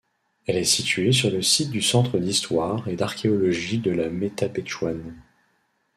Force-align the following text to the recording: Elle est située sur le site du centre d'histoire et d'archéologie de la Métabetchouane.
Elle 0.47 0.57
est 0.57 0.63
située 0.63 1.11
sur 1.11 1.29
le 1.29 1.43
site 1.43 1.69
du 1.69 1.79
centre 1.79 2.17
d'histoire 2.17 2.87
et 2.87 2.95
d'archéologie 2.95 3.77
de 3.77 3.91
la 3.91 4.09
Métabetchouane. 4.09 5.15